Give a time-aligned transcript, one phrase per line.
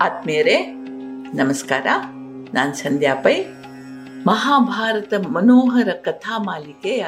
[0.00, 0.62] ಆತ್ಮೀಯರೇ,
[1.34, 1.86] ನಮಸ್ಕಾರ.
[2.54, 3.44] ನಾನು ಸಂಧ್ಯಾ ಪೈ.
[4.26, 7.06] ಮಹಾಭಾರತ ಮನೋಹರ ಕಥಾ ಮಾಲಿಕೆಯ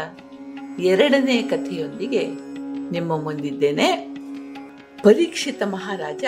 [0.78, 2.26] ಎರಡನೇ ಕಥೆಯೊಂದಿಗೆ
[2.90, 4.14] ನಿಮ್ಮ ಮುಂದಿದ್ದೇನೆ.
[5.02, 6.24] ಪರೀಕ್ಷಿತ ಮಹಾರಾಜ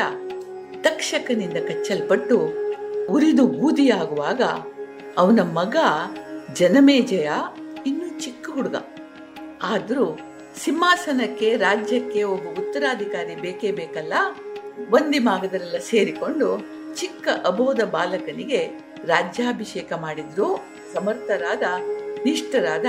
[0.80, 2.52] ತಕ್ಷಕನಿಂದ ಕಚ್ಚಲ್ಪಟ್ಟು
[3.10, 4.42] ಉರಿದು ಬೂದಿಯಾಗುವಾಗ
[5.18, 5.76] ಅವನ ಮಗ
[6.54, 7.30] ಜನಮೇಜಯ
[7.86, 8.76] ಇನ್ನೂ ಚಿಕ್ಕ ಹುಡುಗ.
[9.62, 10.18] ಆದರೂ
[10.64, 14.12] ಸಿಂಹಾಸನಕ್ಕೆ ರಾಜ್ಯಕ್ಕೆ ಒಬ್ಬ ಉತ್ತರಾಧಿಕಾರಿ ಬೇಕೇ ಬೇಕಲ್ಲ?
[14.88, 16.58] ಒಂದಿಮಾಗದಲ್ಲೆಲ್ಲ ಸೇರಿಕೊಂಡು
[16.94, 18.70] ಚಿಕ್ಕ ಅಬೋಧ ಬಾಲಕನಿಗೆ
[19.06, 20.66] ರಾಜ್ಯಾಭಿಷೇಕ ಮಾಡಿದ್ರು.
[20.94, 21.62] ಸಮರ್ಥರಾದ,
[22.24, 22.86] ನಿಷ್ಠರಾದ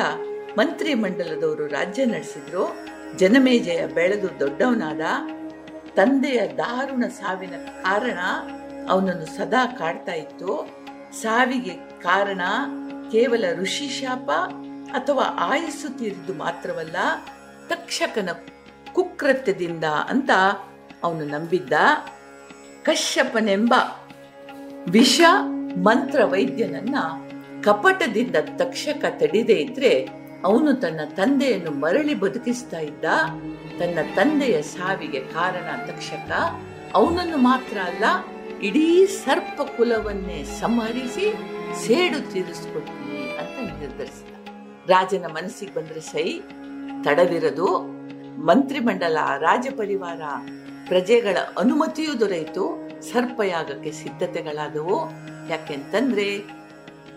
[0.58, 2.76] ಮಂತ್ರಿ ಮಂಡಲದವರು ರಾಜ್ಯ ನಡೆಸಿದ್ರು.
[3.18, 5.02] ಜನಮೇಜಯ ಬೆಳೆದು ದೊಡ್ಡವನಾದ,
[5.96, 7.52] ತಂದೆಯ ದಾರುಣ ಸಾವಿನ
[7.84, 8.20] ಕಾರಣ
[8.90, 10.70] ಅವನನ್ನು ಸದಾ ಕಾಡ್ತಾ ಇತ್ತು.
[11.22, 12.42] ಸಾವಿಗೆ ಕಾರಣ
[13.12, 14.32] ಕೇವಲ ಋಷಿ ಶಾಪ
[14.94, 16.96] ಅಥವಾ ಆಯಸ್ಸು ತೀರಿದ್ದು ಮಾತ್ರವಲ್ಲ,
[17.68, 18.30] ತಕ್ಷಕನ
[18.94, 20.30] ಕುಕೃತ್ಯದಿಂದ ಅಂತ
[21.04, 21.74] ಅವನು ನಂಬಿದ್ದ
[22.84, 23.74] ಕಶ್ಯಪನೆಂಬ
[24.90, 25.22] ವಿಷ
[25.78, 26.96] ಮಂತ್ರ ವೈದ್ಯನನ್ನ
[27.62, 30.10] ಕಪಟದಿಂದ ತಕ್ಷಕ ತಡಿದೇ ಇದ್ರೆ
[30.44, 33.06] ಅವನು ತನ್ನ ತಂದೆಯನ್ನು ಮರಳಿ ಬದುಕಿಸ್ತಾ ಇದ್ದ.
[33.80, 36.32] ತನ್ನ ತಂದೆಯ ಸಾವಿಗೆ ಕಾರಣ ತಕ್ಷಕ.
[36.94, 38.04] ಅವನನ್ನು ಮಾತ್ರ ಅಲ್ಲ,
[38.62, 41.34] ಇಡೀ ಸರ್ಪ ಕುಲವನ್ನೇ ಸಂಹರಿಸಿ
[41.88, 44.34] ಸೇಡು ತೀರಿಸ್ಕೊಡ್ತೀನಿ ಅಂತ ನಿರ್ಧರಿಸಿದ.
[44.90, 46.42] ರಾಜನ ಮನಸ್ಸಿಗೆ ಬಂದ್ರೆ ಸೈ,
[47.04, 47.68] ತಡವಿರದು.
[48.46, 50.22] ಮಂತ್ರಿಮಂಡಲ ರಾಜ ಪರಿವಾರ
[50.92, 52.90] ಪ್ರಜೆಗಳ ಅನುಮತಿಯೂ ದೊರೆಯಿತು.
[53.02, 55.00] ಸರ್ಪಯಾಗಕ್ಕೆ ಸಿದ್ಧತೆಗಳಾದವು.
[55.50, 56.42] ಯಾಕೆಂತಂದ್ರೆ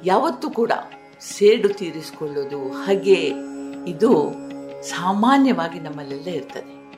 [0.05, 0.73] ಯಾವತ್ತೂ ಕೂಡ
[1.21, 3.33] ಸೇಡು ತೀರಿಸಿಕೊಳ್ಳೋದು ಹಾಗೆ
[3.87, 4.35] ಇದು
[4.83, 6.93] ಸಾಮಾನ್ಯವಾಗಿ ನಮ್ಮಲ್ಲೆಲ್ಲ ಇರ್ತದೆ.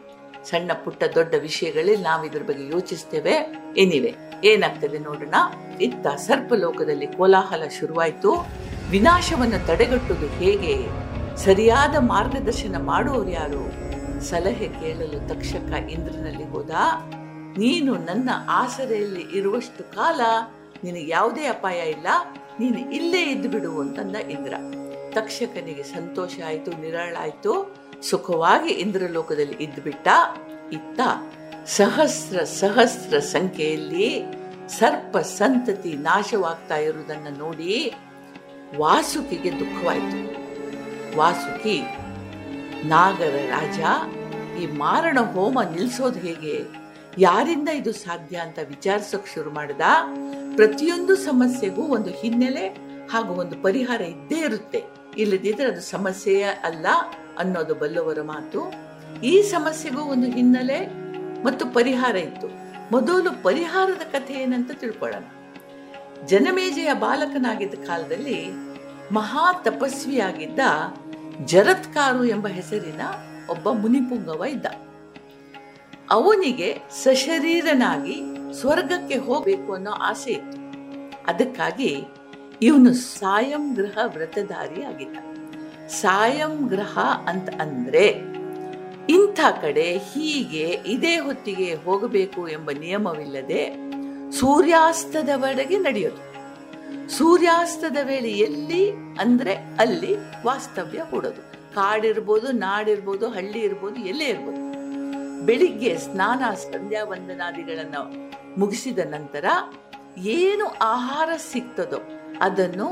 [0.44, 3.58] ಸಣ್ಣ ಪುಟ್ಟ ದೊಡ್ಡ ವಿಷಯಗಳಲ್ಲಿ ನಾವು ಇದ್ರ ಬಗ್ಗೆ ಯೋಚಿಸ್ತೇವೆ.
[3.76, 5.34] ಏನಿವೆ ಏನಾಗ್ತದೆ ನೋಡೋಣ.
[5.80, 8.46] ಇತ್ತ ಸರ್ಪಲೋಕದಲ್ಲಿ ಕೋಲಾಹಲ ಶುರುವಾಯಿತು.
[8.90, 10.86] ವಿನಾಶವನ್ನು ತಡೆಗಟ್ಟುವುದು ಹೇಗೆ?
[11.36, 13.85] ಸರಿಯಾದ ಮಾರ್ಗದರ್ಶನ ಮಾಡುವವರು ಯಾರು?
[14.30, 16.70] ಸಲಹೆ ಕೇಳಲು ತಕ್ಷಕ ಇಂದ್ರನಲ್ಲಿ ಹೋದ,
[17.58, 20.20] ನೀನು ನನ್ನ ಆಸರೆಯಲ್ಲಿ ಇರುವಷ್ಟು ಕಾಲ
[20.84, 22.06] ನಿನಗೆ ಯಾವುದೇ ಅಪಾಯ ಇಲ್ಲ,
[22.60, 24.54] ನೀನು ಇಲ್ಲೇ ಇದ್ದು ಬಿಡು ಅಂತಂದ ಇಂದ್ರ.
[25.16, 27.52] ತಕ್ಷಕನಿಗೆ ಸಂತೋಷ ಆಯಿತು ನಿರಾಳಾಯಿತು
[28.02, 30.08] ಸುಖವಾಗಿ ಇಂದ್ರಲೋಕದಲ್ಲಿ ಇದ್ದುಬಿಟ್ಟ
[30.72, 31.00] ಇತ್ತ
[31.76, 34.08] ಸಹಸ್ರ ಸಹಸ್ರ ಸಂಖ್ಯೆಯಲ್ಲಿ
[34.78, 37.92] ಸರ್ಪ ಸಂತತಿ ನಾಶವಾಗ್ತಾ ಇರುವುದನ್ನು ನೋಡಿ
[38.76, 40.18] ವಾಸುಕಿಗೆ ದುಃಖವಾಯಿತು.
[41.16, 41.76] ವಾಸುಕಿ
[42.84, 43.80] ನಾಗರ ರಾಜ,
[44.58, 46.86] ಈ ಮಾರಣ ಹೋಮ ನಿಲ್ಸೋದು ಹೇಗೆ?
[47.18, 49.80] ಯಾರಿಂದ ಇದು ಸಾಧ್ಯ ಅಂತ ವಿಚಾರಿಸೋಕೆ ಶುರು ಮಾಡಿದ?
[50.56, 52.68] ಪ್ರತಿಯೊಂದು ಸಮಸ್ಯೆಗೂ ಒಂದು ಹಿನ್ನೆಲೆ
[53.06, 54.84] ಹಾಗೂ ಒಂದು ಪರಿಹಾರ ಇದ್ದೇ ಇರುತ್ತೆ.
[55.18, 56.86] ಇಲ್ಲದಿದ್ರೆ ಅದು ಸಮಸ್ಯೆಯೇ ಅಲ್ಲ
[57.38, 58.72] ಅನ್ನೋದು ಬಲ್ಲವರ ಮಾತು.
[59.20, 60.86] ಈ ಸಮಸ್ಯೆಗೂ ಒಂದು ಹಿನ್ನೆಲೆ
[61.44, 62.48] ಮತ್ತು ಪರಿಹಾರ ಇತ್ತು.
[62.92, 65.24] ಮೊದಲು ಪರಿಹಾರದ ಕಥೆ ಏನಂತ ತಿಳ್ಕೊಳ್ಳೋಣ.
[66.26, 68.46] ಜನಮೇಜೆಯ ಬಾಲಕನಾಗಿದ್ದ ಕಾಲದಲ್ಲಿ
[69.12, 70.58] ಮಹಾ ತಪಸ್ವಿಯಾಗಿದ್ದ
[71.44, 73.00] ಜರತ್ಕಾರು ಎಂಬ ಹೆಸರಿನ
[73.50, 74.66] ಒಬ್ಬ ಮುನಿಪುಂಗವ ಇದ್ದ.
[76.10, 78.22] ಅವನಿಗೆ ಸಶರೀರನಾಗಿ
[78.60, 80.34] ಸ್ವರ್ಗಕ್ಕೆ ಹೋಗಬೇಕು ಅನ್ನೋ ಆಸೆ
[81.26, 82.04] ಅದಕ್ಕಾಗಿ
[82.62, 85.16] ಇವನು ಸಾಯಂ ಗೃಹ ವ್ರತಧಾರಿ ಆಗಿದ್ದ.
[85.88, 88.06] ಸಾಯಂ ಗ್ರಹ ಅಂತ ಅಂದ್ರೆ
[89.08, 93.92] ಇಂಥ ಕಡೆ ಹೀಗೆ ಇದೇ ಹೊತ್ತಿಗೆ ಹೋಗಬೇಕು ಎಂಬ ನಿಯಮವಿಲ್ಲದೆ
[94.32, 96.25] ಸೂರ್ಯಾಸ್ತದವರೆಗೆ ನಡೆಯೋದು.
[97.18, 98.90] ಸೂರ್ಯಾಸ್ತದ ವೇಳೆ ಎಲ್ಲಿ
[99.20, 100.12] ಅಂದ್ರೆ ಅಲ್ಲಿ
[100.44, 101.42] ವಾಸ್ತವ್ಯ ಹೂಡೋದು
[101.74, 104.62] ಕಾಡಿರ್ಬೋದು, ನಾಡಿರ್ಬೋದು, ಹಳ್ಳಿ ಇರ್ಬೋದು, ಎಲ್ಲೇ ಇರ್ಬೋದು.
[105.46, 108.02] ಬೆಳಿಗ್ಗೆ ಸ್ನಾನ ಸಂಧ್ಯಾ ವಂದನಾದಿಗಳನ್ನು
[108.58, 109.44] ಮುಗಿಸಿದ ನಂತರ
[110.16, 112.00] ಏನು ಆಹಾರ ಸಿಗ್ತದೋ
[112.40, 112.88] ಅದನ್ನು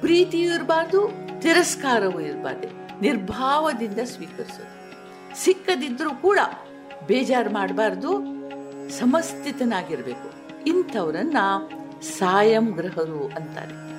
[0.00, 1.00] ಪ್ರೀತಿಯೂ ಇರಬಾರ್ದು,
[1.40, 2.68] ತಿರಸ್ಕಾರವೂ ಇರಬಾರ್ದು,
[3.00, 4.72] ನಿರ್ಭಾವದಿಂದ ಸ್ವೀಕರಿಸೋದು.
[5.34, 6.38] ಸಿಕ್ಕದಿದ್ರೂ ಕೂಡ
[7.06, 8.10] ಬೇಜಾರು ಮಾಡಬಾರ್ದು,
[8.98, 10.28] ಸಮಸ್ಥಿತನಾಗಿರ್ಬೇಕು.
[10.64, 11.36] ಇಂಥವರನ್ನ
[12.02, 13.92] ಸಾಯಂ ಗ್ರಹರು ಅಂತಾರೆ.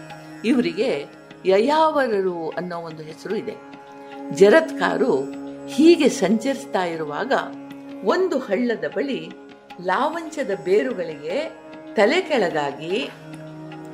[0.47, 1.06] ಇವರಿಗೆ
[1.46, 3.56] ಯಯಾವರರು ಅನ್ನೋ ಒಂದು ಹೆಸರು ಇದೆ.
[4.31, 5.25] ಜರತ್ಕಾರು
[5.68, 7.34] ಹೀಗೆ ಸಂಚರಿಸ್ತಾ ಇರುವಾಗ
[8.06, 9.30] ಒಂದು ಹಳ್ಳದ ಬಳಿ
[9.86, 11.52] ಲಾವಂಚದ ಬೇರುಗಳಿಗೆ
[11.96, 13.09] ತಲೆ ಕೆಳಗಾಗಿ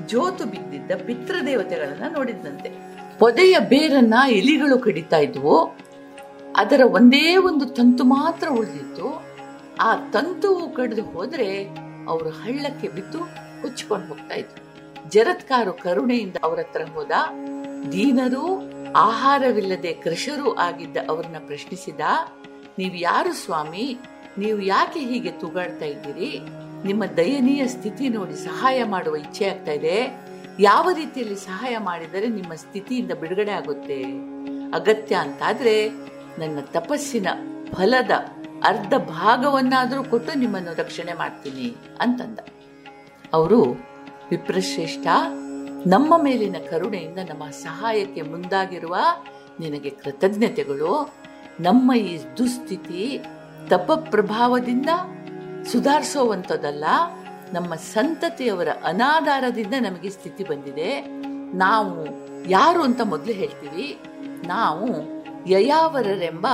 [0.07, 2.71] ಜೋತು ಬಿದ್ದಿದ್ದ ಪಿತೃದೇವತೆಗಳನ್ನ ನೋಡಿದಂತೆ
[3.19, 5.77] ಪೊದೆಯ ಬೇರನ್ನ ಇಲಿಗಳು ಕಡಿತಾ ಇದ್ವು.
[6.57, 9.23] ಅದರ ಒಂದೇ ಒಂದು ತಂತು ಮಾತ್ರ ಉಳಿದಿತ್ತು.
[9.79, 11.69] ಆ ತಂತು ಕಡಿದು ಹೋದ್ರೆ
[12.07, 14.61] ಅವರು ಹಳ್ಳಕ್ಕೆ ಬಿದ್ದು ಹುಚ್ಕೊಂಡು ಹೋಗ್ತಾ ಇದ್ರು.
[15.09, 17.11] ಜರತ್ಕಾರು ಕರುಣೆಯಿಂದ ಅವರ ಹತ್ರ ಹೋದ
[17.91, 18.45] ದೀನರು
[18.95, 21.99] ಆಹಾರವಿಲ್ಲದೆ ಕೃಷರು ಆಗಿದ್ದ ಅವ್ರನ್ನ ಪ್ರಶ್ನಿಸಿದ,
[22.79, 23.99] ನೀವು ಯಾರು ಸ್ವಾಮಿ?
[24.37, 26.39] ನೀವು ಯಾಕೆ ಹೀಗೆ ತೂಗಾಡ್ತಾ ಇದ್ದೀರಿ?
[26.87, 29.95] ನಿಮ್ಮ ದಯನೀಯ ಸ್ಥಿತಿ ನೋಡಿ ಸಹಾಯ ಮಾಡುವ ಇಚ್ಛೆ ಆಗ್ತಾ ಇದೆ.
[30.59, 34.03] ಯಾವ ರೀತಿಯಲ್ಲಿ ಸಹಾಯ ಮಾಡಿದರೆ ನಿಮ್ಮ ಸ್ಥಿತಿಯಿಂದ ಬಿಡುಗಡೆ ಆಗುತ್ತೆ?
[34.73, 35.89] ಅಗತ್ಯ ಅಂತಾದ್ರೆ
[36.39, 37.27] ನನ್ನ ತಪಸ್ಸಿನ
[37.73, 38.11] ಫಲದ
[38.63, 42.39] ಅರ್ಧ ಭಾಗವನ್ನಾದರೂ ಕೊಟ್ಟು ನಿಮ್ಮನ್ನು ರಕ್ಷಣೆ ಮಾಡ್ತೀನಿ ಅಂತಂದ.
[43.33, 43.61] ಅವರು
[44.29, 45.07] ವಿಪ್ರಶ್ರೇಷ್ಠ,
[45.87, 48.95] ನಮ್ಮ ಮೇಲಿನ ಕರುಣೆಯಿಂದ ನಮ್ಮ ಸಹಾಯಕ್ಕೆ ಮುಂದಾಗಿರುವ
[49.59, 51.13] ನಿನಗೆ ಕೃತಜ್ಞತೆಗಳು.
[51.59, 53.19] ನಮ್ಮ ಈ ದುಸ್ಥಿತಿ
[53.67, 54.89] ತಪ ಪ್ರಭಾವದಿಂದ
[55.71, 56.85] ಸುಧಾರಿಸೋವಂಥದ್ದಲ್ಲ,
[57.53, 61.01] ನಮ್ಮ ಸಂತತಿಯವರ ಅನಾಧಾರದಿಂದ ನಮಗೆ ಸ್ಥಿತಿ ಬಂದಿದೆ.
[61.57, 62.07] ನಾವು
[62.49, 63.99] ಯಾರು ಅಂತ ಮೊದಲು ಹೇಳ್ತೀವಿ.
[64.47, 64.89] ನಾವು
[65.49, 66.47] ಯಯಾವರರೆಂಬ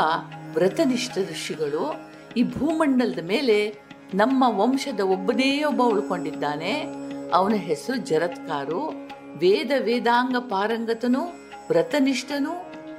[0.54, 1.96] ವ್ರತನಿಷ್ಠ ಋಷಿಗಳು.
[2.38, 6.86] ಈ ಭೂಮಂಡಲದ ಮೇಲೆ ನಮ್ಮ ವಂಶದ ಒಬ್ಬನೇ ಒಬ್ಬ ಉಳ್ಕೊಂಡಿದ್ದಾನೆ.
[7.34, 8.88] ಅವನ ಹೆಸರು ಜರತ್ಕಾರು.
[9.38, 11.22] ವೇದ ವೇದಾಂಗ ಪಾರಂಗತನು,
[11.70, 12.52] ವ್ರತನಿಷ್ಠನು,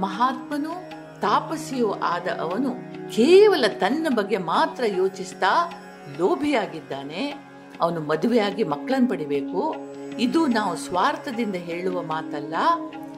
[0.03, 2.71] ಮಹಾತ್ಮನು, ತಾಪಸಿಯೂ ಆದ ಅವನು
[3.13, 5.73] ಕೇವಲ ತನ್ನ ಬಗ್ಗೆ ಮಾತ್ರ ಯೋಚಿಸ್ತಾ
[6.19, 7.35] ಲೋಭಿಯಾಗಿದ್ದಾನೆ.
[7.81, 9.75] ಅವನು ಮದುವೆಯಾಗಿ ಮಕ್ಕಳನ್ನು ಪಡಿಬೇಕು.
[10.19, 12.55] ಇದು ನಾವು ಸ್ವಾರ್ಥದಿಂದ ಹೇಳುವ ಮಾತಲ್ಲ,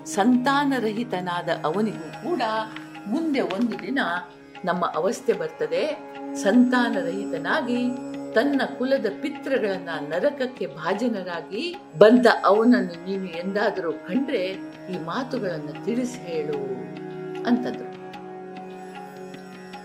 [0.05, 2.43] ಸಂತಾನರಹಿತನಾದ ಅವನಿಗೂ ಕೂಡ
[3.07, 3.99] ಮುಂದೆ ಒಂದು ದಿನ
[4.65, 5.99] ನಮ್ಮ ಅವಸ್ಥೆ ಬರ್ತದೆ.
[6.35, 14.45] ಸಂತಾನರಹಿತನಾಗಿ, ತನ್ನ ಕುಲದ ಪಿತೃಗಳನ್ನ ನರಕಕ್ಕೆ ಭಾಜನರಾಗಿ ಬಂದ ಅವನನ್ನು ನೀನು ಎಂದಾದರೂ ಕಂಡ್ರೆ
[14.93, 16.59] ಈ ಮಾತುಗಳನ್ನು ತಿಳಿಸಿ ಹೇಳು
[17.47, 17.89] ಅಂತಂದ್ರು.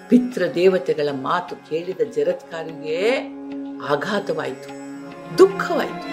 [0.09, 3.19] ಪಿತೃ ದೇವತೆಗಳ ಮಾತು ಕೇಳಿದ ಜರತ್ಕಾರಿಗೆ
[3.89, 4.69] ಆಘಾತವಾಯಿತು,
[5.37, 6.09] ದುಃಖವಾಯಿತು.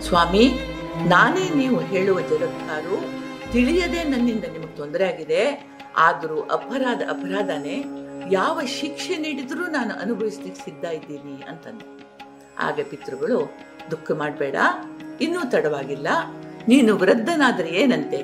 [0.00, 0.50] ಸ್ವಾಮಿ,
[0.96, 5.73] ನಾನೇ ನೀವು ಹೇಳುವ ಜರತ್ಕಾರು ತಿಳಿಯದೆ ನನ್ನಿಂದ ನಿಮಗೆ ತೊಂದರೆ ಆಗಿದೆ.
[5.96, 7.84] ಆದರೂ ಅಪರಾಧ, ಅಪರಾಧನೇ.
[8.30, 12.06] ಯಾವ ಶಿಕ್ಷೆ ನೀಡಿದರೂ ನಾನು ಅನುಭವಿಸ್ಲಿಕ್ಕೆ ಸಿದ್ಧ ಇದ್ದೀನಿ ಅಂತಂದೆ.
[12.58, 13.56] ಆಗ ಪಿತೃಗಳು,
[13.90, 14.54] ದುಃಖ ಮಾಡಬೇಡ,
[15.20, 16.08] ಇನ್ನೂ ತಡವಾಗಿಲ್ಲ.
[16.68, 18.22] ನೀನು ವೃದ್ಧನಾದರೆ ಏನಂತೆ?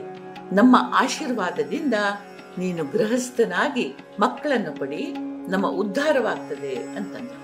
[0.55, 1.95] ನಮ್ಮ ಆಶೀರ್ವಾದದಿಂದ
[2.59, 5.15] ನೀನು ಗೃಹಸ್ಥನಾಗಿ ಮಕ್ಕಳನ್ನು ಪಡಿ,
[5.49, 7.41] ನಮ್ಮ ಉದ್ಧಾರವಾಗ್ತದೆ ಅಂತಂದ್ರು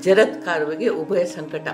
[0.00, 1.68] ಜರತ್ಕಾರುವಿಗೆ ಉಭಯ ಸಂಕಟ.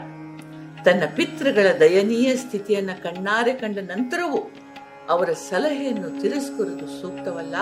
[0.85, 4.51] ತನ್ನ ಪಿತೃಗಳ ದಯನೀಯ ಸ್ಥಿತಿಯನ್ನು ಕಣ್ಣಾರೆ ಕಂಡ ನಂತರವೂ
[5.11, 7.55] ಅವರ ಸಲಹೆಯನ್ನು ತಿರಸ್ಕರಿದು ಸೂಕ್ತವಲ್ಲ?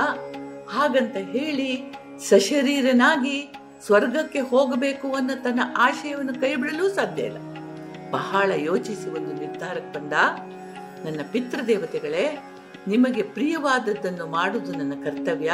[0.69, 1.95] ಹಾಗಂತ ಹೇಳಿ
[2.29, 3.53] ಸಶರೀರನಾಗಿ
[3.87, 7.37] ಸ್ವರ್ಗಕ್ಕೆ ಹೋಗಬೇಕು ಅನ್ನೋ ತನ್ನ ಆಶಯವನ್ನು ಕೈಬಿಡಲು ಸಾಧ್ಯ ಇಲ್ಲ.
[8.11, 10.13] ಬಹಳ ಯೋಚಿಸಿ ಒಂದು ನಿರ್ಧಾರಕ್ಕೆ ಬಂದ,
[11.07, 12.45] ನನ್ನ ಪಿತೃದೇವತೆಗಳೇ,
[12.89, 15.53] ನಿಮಗೆ ಪ್ರಿಯವಾದದ್ದನ್ನು ಮಾಡುವುದು ನನ್ನ ಕರ್ತವ್ಯ.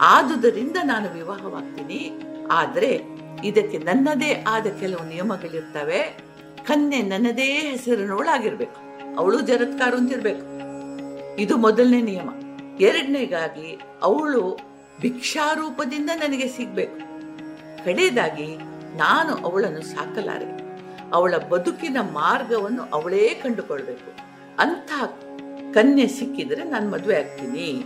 [0.00, 2.12] ಆದುದರಿಂದ ನಾನು ವಿವಾಹವಾಗ್ತೀನಿ.
[2.50, 3.02] ಆದರೆ
[3.44, 6.18] ಇದಕ್ಕೆ ನನ್ನದೇ ಆದ ಕೆಲವು ನಿಯಮಗಳಿರ್ತವೆ.
[6.66, 9.98] ಕನ್ಯೆ ನನ್ನದೇ ಹೆಸರಿನೊಳಾಗಿರ್ಬೇಕು ಅವಳು ಜರತ್ಕಾರು
[11.38, 12.30] ಇದು ಮೊದಲನೇ ನಿಯಮ.
[12.80, 14.58] ಎರಡನೇಗಾಗಿ ಅವಳು
[15.00, 16.96] ಭಿಕ್ಷಾರೂಪದಿಂದ ನನಗೆ ಸಿಗ್ಬೇಕು.
[17.84, 18.56] ಕಡೆಯದಾಗಿ
[18.96, 20.62] ನಾನು ಅವಳನ್ನು ಸಾಕಲಾರೆ.
[21.12, 24.12] ಅವಳ ಬದುಕಿನ ಮಾರ್ಗವನ್ನು ಅವಳೇ ಕಂಡುಕೊಳ್ಬೇಕು.
[24.58, 24.90] ಅಂತ
[25.74, 27.84] ಕನ್ಯೆ ಸಿಕ್ಕಿದ್ರೆ ನಾನು ಮದುವೆ ಆಗ್ತೀನಿ.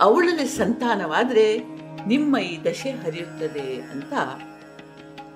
[0.00, 1.58] ಅವಳಲ್ಲಿ ಸಂತಾನವಾದ್ರೆ
[2.06, 4.12] ನಿಮ್ಮ ಈ ದಶೆ ಹರಿಯುತ್ತದೆ ಅಂತ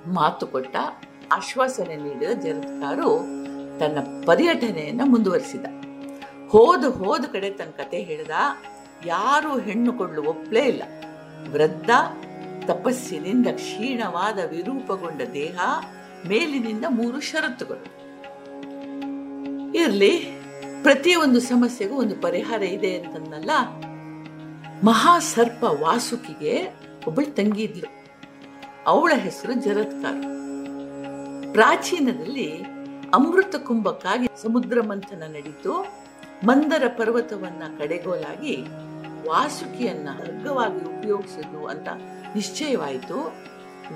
[0.09, 0.77] ಮಾತು ಕೊಟ್ಟ
[1.33, 3.19] ಆಶ್ವಾಸನೆ ನೀಡಿದ ಜರತ್ಕಾರು
[3.79, 5.86] ತನ್ನ ಪರ್ಯಟನೆಯನ್ನು ಮುಂದುವರಿಸಿದ.
[6.49, 8.31] ಹೋದ ಹೋದ ಕಡೆ ತನ್ನ ಕತೆ ಹೇಳ್ದ,
[9.07, 10.83] ಯಾರು ಹೆಣ್ಣು ಕೊಡ್ಲು ಒಪ್ಲೇ ಇಲ್ಲ.
[11.53, 11.91] ವೃದ್ಧ
[12.67, 15.59] ತಪಸ್ಸಿನಿಂದ ಕ್ಷೀಣವಾದ ವಿರೂಪಗೊಂಡ ದೇಹ
[16.29, 17.85] ಮೇಲಿನಿಂದ ಮೂರು ಷರತ್ತುಗಳು.
[19.75, 20.13] ಇರ್ಲಿ,
[20.83, 23.51] ಪ್ರತಿಯೊಂದು ಸಮಸ್ಯೆಗೂ ಒಂದು ಪರಿಹಾರ ಇದೆ ಅಂತಂದಲ್ಲ,
[24.85, 26.55] ಮಹಾಸರ್ಪ ವಾಸುಕಿಗೆ
[27.07, 27.89] ಒಬ್ಬಳು ತಂಗಿ ಇದ್ಲು.
[28.87, 30.17] ಅವಳ ಹೆಸರು ಜರತ್ಕಾರ.
[31.53, 32.49] ಪ್ರಾಚೀನದಲ್ಲಿ
[33.15, 35.73] ಅಮೃತ ಕುಂಭಕ್ಕಾಗಿ ಸಮುದ್ರ ಮಂಥನ ನಡೀತು.
[36.45, 38.57] ಮಂದರ ಪರ್ವತವನ್ನ ಕಡೆಗೋಲಾಗಿ
[39.29, 41.89] ವಾಸುಕಿಯನ್ನ ಹಗ್ಗವಾಗಿ ಉಪಯೋಗಿಸಿದ್ರು ಅಂತ
[42.35, 43.33] ನಿಶ್ಚಯವಾಯಿತು.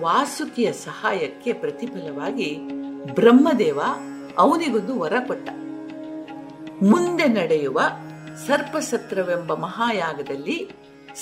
[0.01, 2.59] ವಾಸುಕಿಯ ಸಹಾಯಕ್ಕೆ ಪ್ರತಿಫಲವಾಗಿ
[3.15, 3.81] ಬ್ರಹ್ಮದೇವ
[4.39, 5.51] ಅವನಿಗೊಂದು ವರ ಕೊಟ್ಟ.
[6.83, 7.81] ಮುಂದೆ ನಡೆಯುವ
[8.47, 10.71] ಸರ್ಪಸತ್ರವೆಂಬ ಮಹಾಯಾಗದಲ್ಲಿ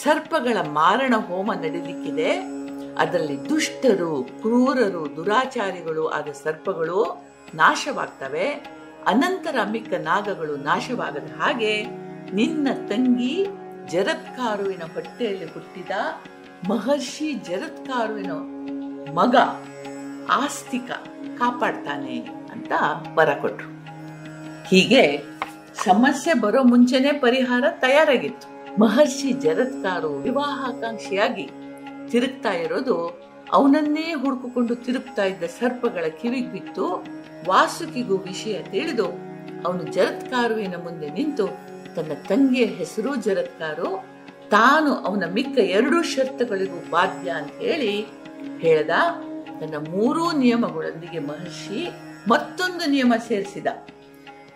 [0.03, 2.59] ಸರ್ಪಗಳ ಮಾರಣ ಹೋಮ ನಡೆದಿಕ್ಕಿದೆ
[2.99, 7.25] ಅದರಲ್ಲಿ ದುಷ್ಟರು, ಕ್ರೂರರು, ದುರಾಚಾರಿಗಳು ಆದ ಸರ್ಪಗಳು
[7.55, 8.78] ನಾಶವಾಗ್ತವೆ.
[9.09, 11.83] ಅನಂತರ ಮಿಕ್ಕ ನಾಗಗಳು ನಾಶವಾಗದ ಹಾಗೆ
[12.35, 13.47] ನಿನ್ನ ತಂಗಿ
[13.89, 15.91] ಜರತ್ಕಾರುವಿನ ಹೊಟ್ಟೆಯಲ್ಲಿ ಹುಟ್ಟಿದ
[16.69, 18.33] ಮಹರ್ಷಿ ಜರತ್ಕಾರುವಿನ
[19.13, 19.37] ಮಗ,
[20.31, 20.91] ಆಸ್ತಿಕ,
[21.39, 22.17] ಕಾಪಾಡ್ತಾನೆ
[22.53, 22.73] ಅಂತ
[23.15, 23.71] ವರ ಕೊಟ್ರು.
[24.69, 25.23] ಹೀಗೆ
[25.85, 28.47] ಸಮಸ್ಯೆ ಬರೋ ಮುಂಚೆನೆ ಪರಿಹಾರ ತಯಾರಾಗಿತ್ತು.
[28.81, 31.51] ಮಹರ್ಷಿ ಜರತ್ಕಾರು ವಿವಾಹಾಕಾಂಕ್ಷಿಯಾಗಿ
[32.11, 32.97] ತಿರುಗ್ತಾ ಇರೋದು
[33.53, 36.87] ಅವನನ್ನೇ ಹುಡುಕಿಕೊಂಡು ತಿರುಗ್ತಾ ಇದ್ದ ಸರ್ಪಗಳ ಕಿವಿಗೆ ಬಿತ್ತು.
[37.47, 39.07] ವಾಸುಕಿಗೂ ವಿಷಯ ತಿಳಿದು
[39.67, 41.47] ಅವನು ಜರತ್ಕಾರುವಿನ ಮುಂದೆ ನಿಂತು
[41.97, 44.05] ತನ್ನ ತಂಗಿಯ ಹೆಸರು ಜರತ್ಕಾರು,
[44.49, 48.07] ತಾನು ಅವನ ಮಿಕ್ಕ ಎರಡೂ ಷರತ್ತುಗಳಿಗೂ ಬಾಧ್ಯ ಅಂತ ಹೇಳಿ
[48.59, 48.91] ಹೇಳ್ದ.
[49.61, 51.89] ತನ್ನ ಮೂರೂ ನಿಯಮಗಳೊಂದಿಗೆ ಮಹರ್ಷಿ
[52.29, 53.67] ಮತ್ತೊಂದು ನಿಯಮ ಸೇರಿಸಿದ.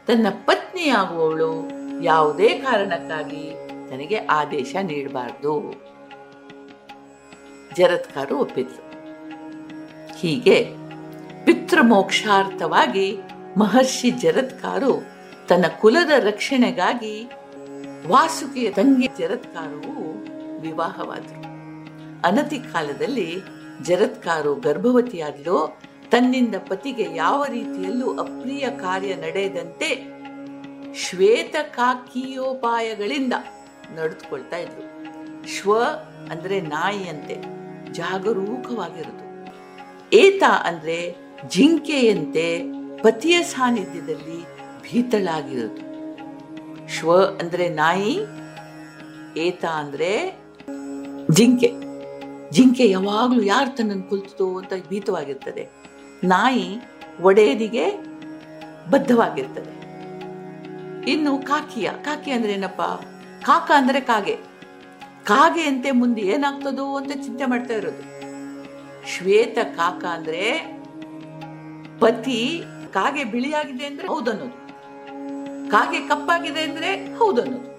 [0.07, 1.69] ತನ್ನ ಪತ್ನಿಯಾಗುವವಳು
[2.03, 3.55] ಯಾವುದೇ ಕಾರಣಕ್ಕಾಗಿ
[3.91, 5.75] ತನಗೆ ಆದೇಶ ನೀಡಬಾರ್ದು.
[7.77, 8.93] ಜರತ್ಕಾರು ಒಪ್ಪಿದ್ರು
[10.19, 10.82] ಹೀಗೆ
[11.73, 13.19] ಪಿತೃಮೋಕ್ಷಾರ್ಥವಾಗಿ
[13.57, 15.03] ಮಹರ್ಷಿ ಜರತ್ಕಾರು
[15.49, 17.31] ತನ್ನ ಕುಲದ ರಕ್ಷಣೆಗಾಗಿ
[18.07, 20.13] ವಾಸುಕಿಯ ತಂಗಿ ಜರತ್ಕಾರವು
[20.61, 21.43] ವಿವಾಹವಾದರು.
[22.27, 23.41] ಅನತಿ ಕಾಲದಲ್ಲಿ
[23.83, 29.91] ಜರತ್ಕಾರು ಗರ್ಭವತಿಯಾದಲೋ ತನ್ನಿಂದ ಪತಿಗೆ ಯಾವ ರೀತಿಯಲ್ಲೂ ಅಪ್ರಿಯ ಕಾರ್ಯ ನಡೆಯದಂತೆ
[30.99, 33.33] ಶ್ವೇತ ಕಾಕಿಯೋಪಾಯಗಳಿಂದ
[33.97, 34.87] ನಡೆದುಕೊಳ್ತಾ ಇದ್ರು.
[35.49, 35.83] ಶ್ವ
[36.31, 37.37] ಅಂದ್ರೆ ನಾಯಿಯಂತೆ
[37.93, 39.23] ಜಾಗರೂಕವಾಗಿರುದು.
[40.17, 42.63] ಏತ ಅಂದ್ರೆ ಜಿಂಕೆಯಂತೆ
[43.03, 44.43] ಪತಿಯ ಸಾನ್ನಿಧ್ಯದಲ್ಲಿ
[44.83, 45.93] ಭೀತಳಾಗಿರೋದು
[46.89, 48.19] ಶ್ವ ಅಂದ್ರೆ ನಾಯಿ,
[49.37, 50.41] ಏತ ಅಂದ್ರೆ
[51.31, 51.73] ಜಿಂಕೆ.
[52.51, 55.69] ಜಿಂಕೆ ಯಾವಾಗಲೂ ಯಾರು ತನ್ನನ್ನು ಕುಲ್ತು ಅಂತ ಭೀತವಾಗಿರ್ತದೆ.
[56.25, 56.77] ನಾಯಿ
[57.23, 57.91] ಒಡೆಯದಿಗೆ
[58.91, 59.83] ಬದ್ಧವಾಗಿರ್ತದೆ.
[61.11, 62.81] ಇನ್ನು ಕಾಕಿಯ, ಕಾಕಿ ಅಂದ್ರೆ ಏನಪ್ಪ?
[63.45, 64.39] ಕಾಕ ಅಂದ್ರೆ ಕಾಗೆ.
[65.25, 68.13] ಕಾಗೆಯಂತೆ ಮುಂದೆ ಏನಾಗ್ತದೋ ಅಂತ ಚಿಂತೆ ಮಾಡ್ತಾ ಇರೋದು.
[69.09, 70.72] ಶ್ವೇತ ಕಾಕ ಅಂದ್ರೆ
[72.03, 74.69] ಪತಿ ಕಾಗೆ ಬಿಳಿಯಾಗಿದೆ ಅಂದ್ರೆ ಹೌದನ್ನೋದು.
[75.71, 77.71] ಕಾಗೆ ಕಪ್ಪಾಗಿದೆ ಅಂದ್ರೆ ಹೌದನ್ನೋದು.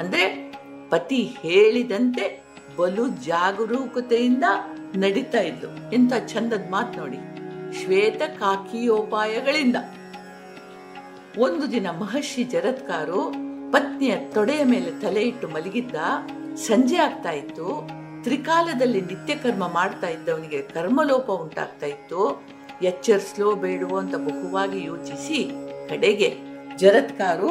[0.00, 0.52] ಅಂದ್ರೆ
[0.90, 2.44] ಪತಿ ಹೇಳಿದಂತೆ
[2.78, 4.44] ಬಲು ಜಾಗರೂಕತೆಯಿಂದ
[4.96, 5.94] ನಡೀತಾ ಇದ್ದು.
[5.94, 7.16] ಎಂತ ಚಂದದ ಮಾತು ನೋಡಿ.
[7.78, 9.76] ಶ್ವೇತ ಕಾಕಿಯೋಪಾಯಗಳಿಂದ.
[11.38, 13.34] ಒಂದು ದಿನ ಮಹರ್ಷಿ ಜರತ್ಕಾರು
[13.72, 15.94] ಪತ್ನಿಯ ತೊಡೆಯ ಮೇಲೆ ತಲೆ ಇಟ್ಟು ಮಲಗಿದ್ದ,
[16.56, 17.88] ಸಂಜೆ ಆಗ್ತಾ ಇತ್ತು.
[18.22, 22.42] ತ್ರಿಕಾಲದಲ್ಲಿ ನಿತ್ಯ ಕರ್ಮ ಮಾಡ್ತಾ ಇದ್ದವನಿಗೆ ಕರ್ಮಲೋಪ ಉಂಟಾಗ್ತಾ ಇತ್ತು.
[22.88, 25.38] ಎಚ್ಚರಿಸ್ಲೋ ಬೇಡವೋ ಅಂತ ಬಹುವಾಗಿ ಯೋಚಿಸಿ,
[25.90, 26.28] ಕಡೆಗೆ
[26.82, 27.50] ಜರತ್ಕಾರು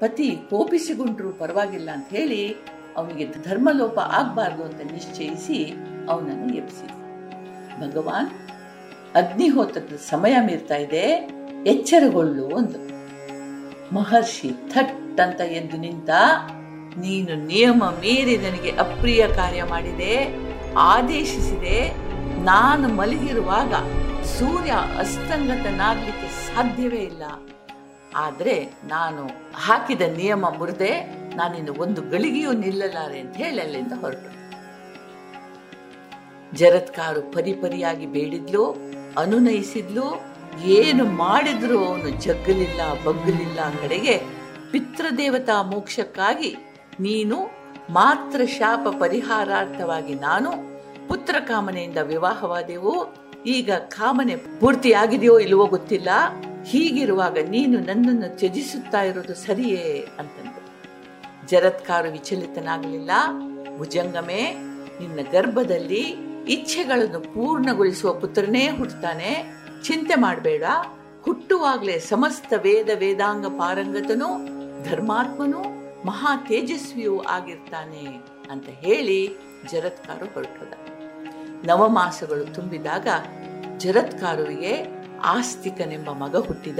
[0.00, 2.42] ಪತಿ ಕೋಪಿಸಿಕೊಂಡ್ರು ಪರವಾಗಿಲ್ಲ ಅಂತ ಹೇಳಿ
[2.98, 5.58] ಅವನಿಗೆ ಧರ್ಮಲೋಪ ಆಗಬಾರ್ದು ಅಂತ ನಿಶ್ಚಯಿಸಿ
[6.10, 6.94] ಅವನನ್ನು ಎಬ್ಬಿಸಿದ
[7.82, 8.30] ಭಗವಾನ್,
[9.20, 11.04] ಅಗ್ನಿಹೋತ್ರದ ಸಮಯ ಮೀರ್ತಾ ಇದೆ,
[11.72, 12.78] ಎಚ್ಚರಗೊಳ್ಳು ಒಂದು
[13.96, 16.10] ಮಹರ್ಷಿ ಥಟ್ ಅಂತ ಎದ್ದು ನಿಂತ,
[17.04, 20.14] ನೀನು ನಿಯಮ ಮೀರಿ ನನಗೆ ಅಪ್ರಿಯ ಕಾರ್ಯ ಮಾಡಿದೆ,
[20.92, 21.78] ಆದೇಶಿಸಿದೆ,
[22.50, 23.72] ನಾನು ಮಲಗಿರುವಾಗ
[24.36, 27.24] ಸೂರ್ಯ ಅಸ್ತಂಗತನಾಗ್ಲಿಕ್ಕೆ ಸಾಧ್ಯವೇ ಇಲ್ಲ.
[28.16, 28.54] ಆದ್ರೆ
[28.84, 29.22] ನಾನು
[29.54, 30.92] ಹಾಕಿದ ನಿಯಮ ಮುರಿದೆ
[31.36, 34.30] ನಾನಿನ್ನು ಒಂದು ಗಳಿಗೆಯೂ ನಿಲ್ಲಲಾರೆ ಅಂತ ಹೇಳಿ ಅಲ್ಲಿಂದ ಹೊರಟು.
[36.56, 38.64] ಜರತ್ಕಾರು ಪರಿಪರಿಯಾಗಿ ಬೇಡಿದ್ಲು,
[39.18, 40.06] ಅನುನಯಿಸಿದ್ಲು,
[40.78, 44.14] ಏನು ಮಾಡಿದ್ರು ಅವನು ಜಗ್ಗಲಿಲ್ಲ, ಬಗ್ಗಲಿಲ್ಲ ಕಡೆಗೆ
[44.72, 46.50] ಪಿತೃದೇವತಾ ಮೋಕ್ಷಕ್ಕಾಗಿ
[47.00, 47.38] ನೀನು
[47.90, 50.50] ಮಾತ್ರ ಶಾಪ ಪರಿಹಾರಾರ್ಥವಾಗಿ ನಾನು
[51.08, 52.94] ಪುತ್ರ ಕಾಮನೆಯಿಂದ ವಿವಾಹವಾದೆವು
[53.46, 56.08] ಈಗ ಕಾಮನೆ ಪೂರ್ತಿಯಾಗಿದೆಯೋ ಇಲ್ವೋ ಗೊತ್ತಿಲ್ಲ.
[56.64, 60.58] ಹೀಗಿರುವಾಗ ನೀನು ನನ್ನನ್ನು ತ್ಯಜಿಸುತ್ತಾ ಇರೋದು ಸರಿಯೇ ಅಂತಂದು.
[61.48, 63.10] ಜರತ್ಕಾರು ವಿಚಲಿತನಾಗಲಿಲ್ಲ.
[63.78, 64.54] ಭುಜಂಗಮೇ,
[65.00, 66.16] ನಿನ್ನ ಗರ್ಭದಲ್ಲಿ
[66.48, 69.44] ಇಚ್ಛೆಗಳನ್ನು ಪೂರ್ಣಗೊಳಿಸುವ ಪುತ್ರನೇ ಹುಟ್ಟುತ್ತಾನೆ.
[69.84, 70.62] ಚಿಂತೆ ಮಾಡಬೇಡ.
[71.22, 74.28] ಹುಟ್ಟುವಾಗಲೇ ಸಮಸ್ತ ವೇದ ವೇದಾಂಗ ಪಾರಂಗತನು,
[74.90, 75.62] ಧರ್ಮಾತ್ಮನು,
[76.06, 79.36] ಮಹಾ ತೇಜಸ್ವಿಯೂ ಆಗಿರ್ತಾನೆ ಅಂತ ಹೇಳಿ
[79.72, 80.87] ಜರತ್ಕಾರು ಹೊರಟೋದ.
[81.64, 83.08] ನವಮಾಸಗಳು ತುಂಬಿದಾಗ
[83.76, 86.78] ಜರತ್ಕಾರುವಿಗೆ ಆಸ್ತಿಕನೆಂಬ ಮಗ ಹುಟ್ಟಿದ.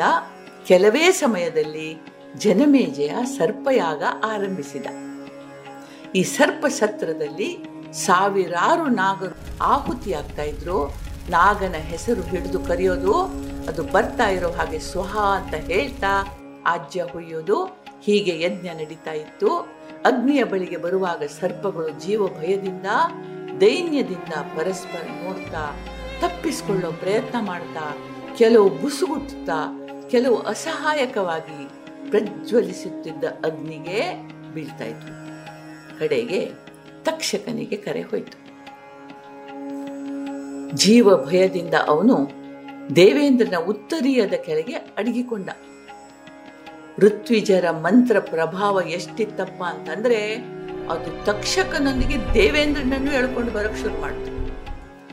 [0.67, 2.03] ಕೆಲವೇ ಸಮಯದಲ್ಲಿ
[2.37, 4.87] ಜನಮೇಜಯ ಸರ್ಪಯಾಗ ಆರಂಭಿಸಿದ.
[6.15, 10.95] ಈ ಸರ್ಪ ಸತ್ರದಲ್ಲಿ ಸಾವಿರಾರು ನಾಗರು ಆಹುತಿಯಾಗ್ತಾ ಇದ್ರು.
[11.31, 13.13] ನಾಗನ ಹೆಸರು ಹಿಡಿದು ಕರೆಯೋದು,
[13.69, 17.65] ಅದು ಬರ್ತಾ ಇರೋ ಹಾಗೆ ಸ್ವಹ ಅಂತ ಹೇಳ್ತಾ ಆಜ್ಯ ಹುಯ್ಯೋದು,
[18.03, 19.49] ಹೀಗೆ ಯಜ್ಞ ನಡೀತಾ ಇತ್ತು.
[20.05, 22.87] ಅಗ್ನಿಯ ಬಳಿಗೆ ಬರುವಾಗ ಸರ್ಪಗಳು ಜೀವ ಭಯದಿಂದ
[23.61, 25.77] ದೈನ್ಯದಿಂದ ಪರಸ್ಪರ ನೋಡ್ತಾ,
[26.21, 27.97] ತಪ್ಪಿಸ್ಕೊಳ್ಳೋ ಪ್ರಯತ್ನ ಮಾಡ್ತಾ,
[28.39, 31.69] ಕೆಲವು ಬುಸುಗುಟ್ಟುತ್ತಾ, ಕೆಲವು ಅಸಹಾಯಕವಾಗಿ
[32.11, 33.99] ಪ್ರಜ್ವಲಿಸುತ್ತಿದ್ದ ಅಗ್ನಿಗೆ
[34.55, 35.15] ಬೀಳ್ತಾ ಇತ್ತು
[35.99, 36.51] ಕಡೆಗೆ
[37.03, 38.49] ತಕ್ಷಕನಿಗೆ ಕರೆ ಹೋಯಿತು.
[40.77, 42.31] ಜೀವ ಭಯದಿಂದ ಅವನು
[42.97, 45.49] ದೇವೇಂದ್ರನ ಉತ್ತರೀಯದ ಕೆಳಗೆ ಅಡಗಿಕೊಂಡ.
[46.99, 50.37] ಋತ್ವಿಜರ ಮಂತ್ರ ಪ್ರಭಾವ ಎಷ್ಟಿತ್ತಪ್ಪ ಅಂತಂದ್ರೆ
[50.91, 54.31] ಅದು ತಕ್ಷಕನೊಂದಿಗೆ ದೇವೇಂದ್ರನನ್ನು ಎಳ್ಕೊಂಡು ಬರಕ್ ಶುರು ಮಾಡ್ತು.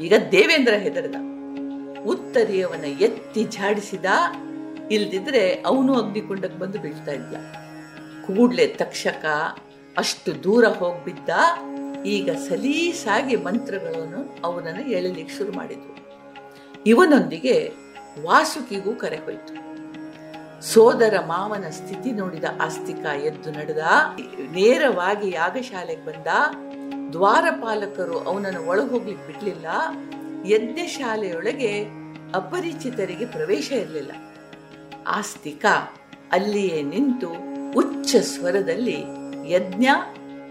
[0.01, 1.15] ಈಗ ದೇವೇಂದ್ರ ಹೆದರ್ದ.
[2.05, 4.05] ಉತ್ತರಿಯವನ ಎತ್ತಿ ಝಾಡಿಸಿದ.
[4.91, 7.35] ಇಲ್ದಿದ್ರೆ ಅವನು ಅಗ್ನಿಕುಂಡಕ್ಕೆ ಬಂದು ಬೀಳ್ತಾ ಇದ್ದ
[8.25, 9.25] ಕೂಡ್ಲೆ ತಕ್ಷಕ
[9.97, 11.29] ಅಷ್ಟು ದೂರ ಹೋಗ್ಬಿದ್ದ.
[12.05, 15.95] ಈಗ ಸಲೀಸಾಗಿ ಮಂತ್ರಗಳನ್ನು ಅವನನ್ನು ಎಳಲಿಕ್ಕೆ ಶುರು ಮಾಡಿದ್ರು
[16.85, 17.71] ಇವನೊಂದಿಗೆ
[18.23, 19.64] ವಾಸುಕಿಗೂ ಕರೆ ಹೋಯಿತು.
[20.73, 23.77] ಸೋದರ ಮಾವನ ಸ್ಥಿತಿ ನೋಡಿದ ಆಸ್ತಿಕ ಎದ್ದು ನಡೆದ.
[24.51, 26.27] ನೇರವಾಗಿ ಯಾಗಶಾಲೆಗೆ ಬಂದ.
[27.11, 29.65] ದ್ವಾರಪಾಲಕರು ಅವನನ್ನು ಒಳಗೋಗ್ಲಿಕ್ಕೆ ಬಿಡ್ಲಿಲ್ಲ.
[30.45, 31.85] ಯಜ್ಞಶಾಲೆಯೊಳಗೆ
[32.35, 34.11] ಅಪರಿಚಿತರಿಗೆ ಪ್ರವೇಶ ಇರಲಿಲ್ಲ.
[35.07, 35.65] ಆಸ್ತಿಕ
[36.31, 37.29] ಅಲ್ಲಿಯೇ ನಿಂತು
[37.71, 39.03] ಉಚ್ಚ ಸ್ವರದಲ್ಲಿ
[39.45, 39.87] ಯಜ್ಞ,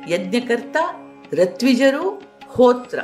[0.08, 0.76] ಯಜ್ಞಕರ್ತ,
[1.34, 2.98] ರತ್ವಿಜರು, ಹೋತ್ರ,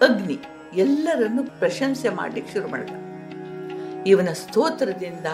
[0.00, 0.38] ಅಗ್ನಿ
[0.74, 2.94] ಎಲ್ಲರನ್ನು ಪ್ರಶಂಸೆ ಮಾಡ್ಲಿಕ್ಕೆ ಶುರು ಮಾಡಿದ.
[4.06, 5.26] ಇವನ ಸ್ತೋತ್ರದಿಂದ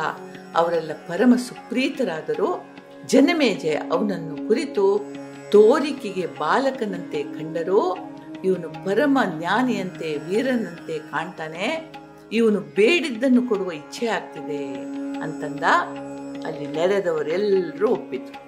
[0.55, 2.67] ಅವರೆಲ್ಲ ಪರಮ ಸುಪ್ರೀತರಾದರು
[3.07, 5.15] ಜನಮೇಜಯ ಅವನನ್ನು ಕುರಿತು
[5.51, 7.97] ತೋರಿಕೆಗೆ ಬಾಲಕನಂತೆ ಕಂಡರೂ,
[8.45, 11.95] ಇವನು ಪರಮ ಜ್ಞಾನಿಯಂತೆ, ವೀರನಂತೆ ಕಾಣ್ತಾನೆ.
[12.33, 14.75] ಇವನು ಬೇಡಿದ್ದನ್ನು ಕೊಡುವ ಇಚ್ಛೆ ಆಗ್ತಿದೆ
[15.21, 15.63] ಅಂತಂದ
[16.47, 18.43] ಅಲ್ಲಿ ನೆರೆದವರೆಲ್ಲರೂ ಒಪ್ಪಿದ್ರು.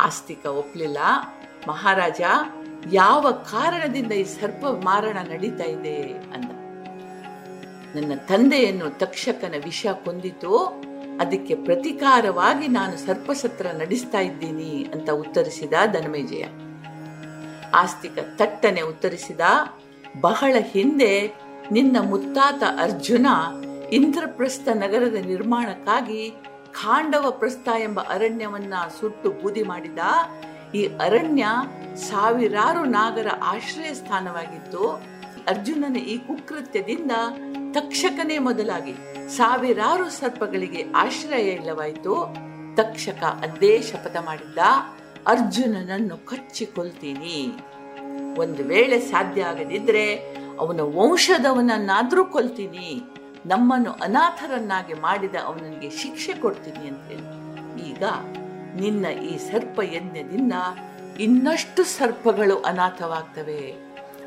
[0.00, 0.98] ಆಸ್ತಿಕ ಒಪ್ಲಿಲ್ಲ.
[1.68, 2.20] ಮಹಾರಾಜ,
[2.92, 6.49] ಯಾವ ಕಾರಣದಿಂದ ಈ ಸರ್ಪ ಮಾರಣ ನಡೀತಾ ಇದೆ ಅಂದ
[7.94, 10.52] ನನ್ನ ತಂದೆಯನ್ನು ತಕ್ಷಕನ ವಿಷ ಕೊಂದಿತು,
[11.22, 16.44] ಅದಕ್ಕೆ ಪ್ರತಿಕಾರವಾಗಿ ನಾನು ಸರ್ಪಸತ್ರ ನಡೆಸ್ತಾ ಇದ್ದೀನಿ ಅಂತ ಉತ್ತರಿಸಿದ ಧನಮೇಜಯ.
[17.80, 19.40] ಆಸ್ತಿಕ ತಟ್ಟನೆ ಉತ್ತರಿಸಿದ,
[20.28, 21.12] ಬಹಳ ಹಿಂದೆ
[21.76, 23.26] ನಿನ್ನ ಮುತ್ತಾತ ಅರ್ಜುನ
[23.98, 26.22] ಇಂದ್ರಪ್ರಸ್ಥ ನಗರದ ನಿರ್ಮಾಣಕ್ಕಾಗಿ
[26.80, 30.00] ಖಾಂಡವ ಪ್ರಸ್ಥ ಎಂಬ ಅರಣ್ಯವನ್ನ ಸುಟ್ಟು ಬೂದಿ ಮಾಡಿದ,
[30.78, 31.44] ಈ ಅರಣ್ಯ
[32.08, 34.82] ಸಾವಿರಾರು ನಾಗರ ಆಶ್ರಯ ಸ್ಥಾನವಾಗಿತ್ತು
[35.52, 37.12] ಅರ್ಜುನನ ಈ ಕುಕೃತ್ಯದಿಂದ
[37.72, 38.94] ತಕ್ಷಕನೇ ಮೊದಲಾಗಿ
[39.36, 42.14] ಸಾವಿರಾರು ಸರ್ಪಗಳಿಗೆ ಆಶ್ರಯ ಇಲ್ಲವಾಯಿತು.
[42.76, 44.58] ತಕ್ಷಕ ಅದೇ ಶಪಥ ಮಾಡಿದ್ದ,
[45.26, 47.38] ಅರ್ಜುನನನ್ನು ಕಚ್ಚಿಕೊಳ್ತೀನಿ.
[48.38, 50.04] ಒಂದು ವೇಳೆ ಸಾಧ್ಯ ಆಗದಿದ್ರೆ
[50.58, 52.88] ಅವನ ವಂಶದವನನ್ನಾದ್ರೂ ಕೊಲ್ತೀನಿ.
[53.46, 57.26] ನಮ್ಮನ್ನು ಅನಾಥರನ್ನಾಗಿ ಮಾಡಿದ ಅವನಿಗೆ ಶಿಕ್ಷೆ ಕೊಡ್ತೀನಿ ಅಂತ ಹೇಳಿ
[57.90, 58.04] ಈಗ
[58.80, 60.52] ನಿನ್ನ ಈ ಸರ್ಪ ಯಜ್ಞದಿಂದ
[61.20, 63.62] ಇನ್ನಷ್ಟು ಸರ್ಪಗಳು ಅನಾಥವಾಗ್ತವೆ.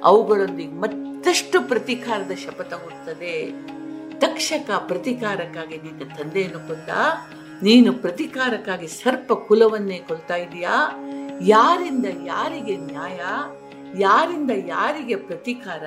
[0.03, 3.51] ಅವುಗಳೊಂದಿಗೆ ಮತ್ತಷ್ಟು ಪ್ರತೀಕಾರದ ಶಪಥ ಹುಡ್ತದೆ
[4.19, 6.89] ತಕ್ಷಕ ಪ್ರತೀಕಾರಕ್ಕಾಗಿ ನಿನ್ನ ತಂದೆಯನ್ನು ಕೊಂದ
[7.63, 10.91] ನೀನು ಪ್ರತೀಕಾರಕ್ಕಾಗಿ ಸರ್ಪ ಕುಲವನ್ನೇ ಕೊಲ್ತಾ ಇದೀಯಾ?
[11.41, 13.19] ಯಾರಿಂದ ಯಾರಿಗೆ ನ್ಯಾಯ?
[14.01, 15.83] ಯಾರಿಂದ ಯಾರಿಗೆ ಪ್ರತೀಕಾರ?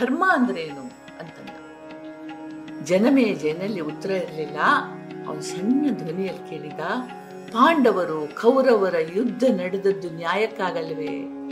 [0.00, 0.82] ಧರ್ಮ ಅಂದ್ರೇನು?
[1.20, 1.48] ಅಂತಂದ.
[2.84, 4.56] ಜನಮೇಜನಲ್ಲಿ ಉತ್ತರ ಇರಲಿಲ್ಲ.
[5.28, 6.80] ಅವನು ಸಣ್ಣ ಧ್ವನಿಯಲ್ಲಿ ಕೇಳಿದ,
[7.52, 11.42] ಪಾಂಡವರು ಕೌರವರ ಯುದ್ಧ ನಡೆದದ್ದು ನ್ಯಾಯಕ್ಕಾಗಲ್ವೇ?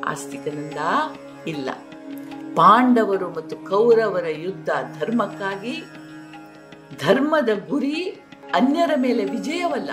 [0.00, 0.76] ಆಸ್ತಿಕನಂದ
[1.46, 1.70] ಇಲ್ಲ.
[2.54, 4.68] ಪಾಂಡವರು ಮತ್ತು ಕೌರವರ ಯುದ್ಧ
[5.00, 5.84] ಧರ್ಮಕ್ಕಾಗಿ,
[7.06, 8.20] ಧರ್ಮದ ಗುರಿ
[8.54, 9.90] ಅನ್ಯರ ಮೇಲೆ ವಿಜಯವಲ್ಲ.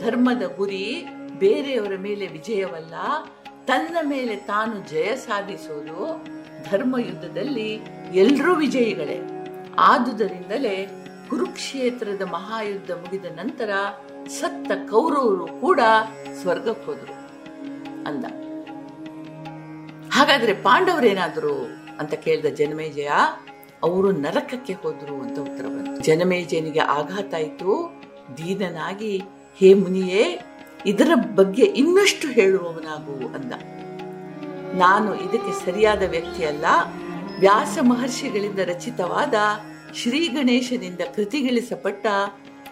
[0.00, 1.06] ಧರ್ಮದ ಗುರಿ
[1.38, 2.94] ಬೇರೆಯವರ ಮೇಲೆ ವಿಜಯವಲ್ಲ.
[3.66, 6.24] ತನ್ನ ಮೇಲೆ ತಾನು ಜಯ ಸಾಧಿಸೋದು
[6.70, 7.80] ಧರ್ಮ ಯುದ್ಧದಲ್ಲಿ
[8.12, 9.20] ಎಲ್ಲರೂ ವಿಜಯಿಗಳೇ.
[9.78, 10.86] ಆದುದರಿಂದಲೇ
[11.30, 13.70] ಕುರುಕ್ಷೇತ್ರದ ಮಹಾಯುದ್ಧ ಮುಗಿದ ನಂತರ
[14.28, 15.80] ಸತ್ತ ಕೌರವರು ಕೂಡ
[16.40, 17.14] ಸ್ವರ್ಗಕ್ಕೆ ಹೋದ್ರು
[18.06, 18.43] ಅಂದ.
[20.14, 21.66] ಹಾಗಾದ್ರೆ ಪಾಂಡವರೇನಾದರು
[21.98, 23.08] ಅಂತ ಕೇಳಿದ ಜನಮೇಜಯ,
[23.82, 26.02] ಅವರು ನರಕಕ್ಕೆ ಹೋದ್ರು ಅಂತ ಉತ್ತರ ಬಂತು.
[26.02, 28.02] ಜನಮೇಜಯನಿಗೆ ಆಘಾತ ಆಯಿತು.
[28.38, 29.22] ದೀನನಾಗಿ,
[29.56, 30.40] ಹೇ ಮುನಿಯೇ,
[30.86, 33.52] ಇದರ ಬಗ್ಗೆ ಇನ್ನಷ್ಟು ಹೇಳುವವನಾಗು ಅಂದ.
[34.78, 36.64] ನಾನು ಇದಕ್ಕೆ ಸರಿಯಾದ ವ್ಯಕ್ತಿಯಲ್ಲ.
[37.40, 39.34] ವ್ಯಾಸ ಮಹರ್ಷಿಗಳಿಂದ ರಚಿತವಾದ
[39.94, 42.06] ಶ್ರೀ ಗಣೇಶನಿಂದ ಕೃತಿಗಿಳಿಸಪಟ್ಟ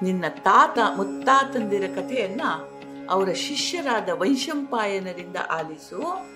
[0.03, 2.40] ನಿನ್ನ ತಾತ ಮುತ್ತಾತಂದಿರ ಕಥೆಯನ್ನ
[3.11, 6.32] ಅವರ ಶಿಷ್ಯರಾದ ವೈಶಂಪಾಯನರಿಂದ ಆಲಿಸು.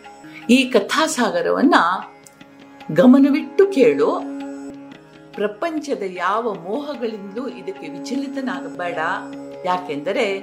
[0.50, 1.74] ಈ ಕಥಾಸಾಗರವನ್ನ
[2.94, 4.20] ಗಮನವಿಟ್ಟು ಕೇಳು.
[5.32, 8.98] ಪ್ರಪಂಚದ ಯಾವ ಮೋಹಗಳಿಂದಲೂ ಇದಕ್ಕೆ ವಿಚಲಿತನಾಗಬೇಡ.
[9.64, 10.40] ಯಾಕೆಂದರೆ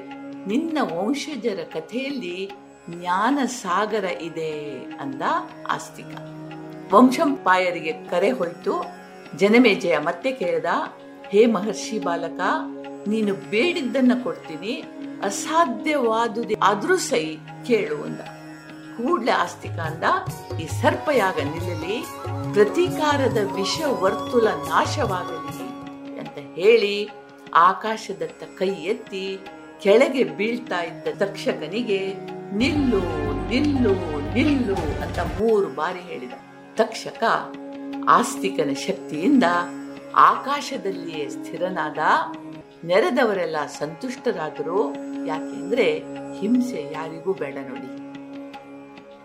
[0.47, 2.51] ನಿನ್ನ ವಂಶಜರ ಕಥೆಯಲ್ಲಿ
[2.89, 5.21] ಜ್ಞಾನ ಸಾಗರ ಇದೆ ಅಂದ
[5.69, 6.15] ಆಸ್ತಿಕ.
[6.93, 8.85] ವಂಶಂಪಾಯರಿಗೆ ಕರೆ ಹೊಯ್ತು
[9.37, 10.65] ಜನಮೇಜಯ ಮತ್ತೆ ಕೇಳಿದ,
[11.29, 12.39] ಹೇ ಮಹರ್ಷಿ ಬಾಲಕ,
[13.07, 14.83] ನೀನು ಬೇಡಿದ್ದನ್ನ ಕೊಡ್ತೀನಿ,
[15.23, 17.35] ಅಸಾಧ್ಯವಾದುದೇ ಆದ್ರೂ ಸೈ,
[17.65, 18.19] ಕೇಳು ಅಂದ.
[18.97, 20.03] ಕೂಡ್ಲೆ ಆಸ್ತಿಕಾಂಡ
[20.59, 21.97] ಈ ಸರ್ಪಯಾಗ ನಿಲ್ಲಲಿ,
[22.53, 25.65] ಪ್ರತೀಕಾರದ ವಿಷ ವರ್ತುಲ ನಾಶವಾಗಲಿ
[26.19, 27.09] ಅಂತ ಹೇಳಿ
[27.53, 29.39] ಆಕಾಶದತ್ತ ಕೈ ಎತ್ತಿ
[29.83, 31.99] ಕೆಳಗೆ ಬೀಳ್ತಾ ಇದ್ದ ತಕ್ಷಕನಿಗೆ
[32.53, 33.01] ನಿಲ್ಲು
[33.47, 33.93] ನಿಲ್ಲು
[34.33, 36.35] ನಿಲ್ಲು ಅಂತ ಮೂರು ಬಾರಿ ಹೇಳಿದ.
[36.75, 37.23] ತಕ್ಷಕ
[38.09, 39.43] ಆಸ್ತಿಕನ ಶಕ್ತಿಯಿಂದ
[40.15, 41.99] ಆಕಾಶದಲ್ಲಿಯೇ ಸ್ಥಿರನಾದ,
[42.85, 44.79] ನೆರೆದವರೆಲ್ಲ ಸಂತುಷ್ಟರಾದರು
[45.25, 45.87] ಯಾಕೆಂದ್ರೆ
[46.39, 47.91] ಹಿಂಸೆ ಯಾರಿಗೂ ಬೇಡ ನೋಡಿ.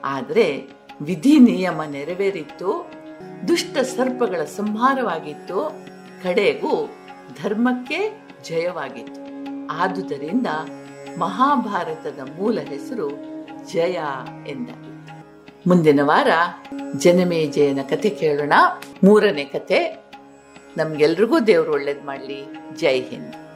[0.04, 0.68] ಆದ್ರೆ
[1.00, 2.92] ವಿಧಿ ನಿಯಮ ನೆರವೇರಿತ್ತು,
[3.48, 5.86] ದುಷ್ಟ ಸರ್ಪಗಳ ಸಂಹಾರವಾಗಿತ್ತು,
[6.22, 6.90] ಕಡೆಗೂ
[7.42, 9.20] ಧರ್ಮಕ್ಕೆ ಜಯವಾಗಿತ್ತು.
[9.66, 10.46] ಆದುದರಿಂದ
[11.18, 13.10] ಮಹಾಭಾರತದ ಮೂಲ ಹೆಸರು
[13.72, 13.98] ಜಯ
[14.46, 14.88] ಎಂದಾಗಿತ್ತು
[15.66, 16.28] ಮುಂದಿನ ವಾರ
[16.96, 18.52] ಜನಮೇಜಯನ ಕತೆ ಕೇಳೋಣ.
[19.04, 20.04] ಮೂರನೇ ಕತೆ
[20.76, 22.46] ನಮ್ಗೆಲ್ರಿಗೂ ದೇವ್ರು ಒಳ್ಳೇದ್ ಮಾಡಲಿ.
[22.76, 23.47] ಜೈ ಹಿಂದ್.